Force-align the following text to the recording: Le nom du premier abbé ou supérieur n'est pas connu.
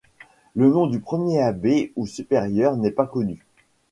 Le 0.55 0.67
nom 0.67 0.87
du 0.87 0.99
premier 0.99 1.39
abbé 1.43 1.93
ou 1.95 2.07
supérieur 2.07 2.75
n'est 2.75 2.89
pas 2.89 3.05
connu. 3.05 3.45